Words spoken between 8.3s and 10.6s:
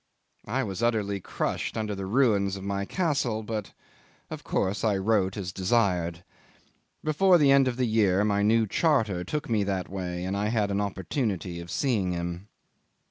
new charter took me that way, and I